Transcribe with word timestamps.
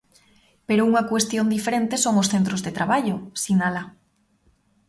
Pero 0.67 0.85
unha 0.89 1.07
cuestión 1.11 1.45
diferente 1.55 1.95
son 2.03 2.15
os 2.21 2.29
centros 2.33 2.63
de 2.65 2.75
traballo, 2.77 3.15
sinala. 3.43 3.83